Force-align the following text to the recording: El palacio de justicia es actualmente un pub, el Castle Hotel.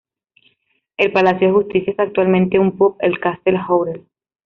El 0.97 1.11
palacio 1.13 1.47
de 1.49 1.53
justicia 1.53 1.93
es 1.93 1.99
actualmente 1.99 2.57
un 2.57 2.75
pub, 2.75 2.97
el 3.01 3.19
Castle 3.19 3.59
Hotel. 3.69 4.07